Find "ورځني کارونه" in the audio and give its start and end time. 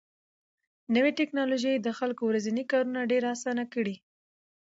2.25-3.09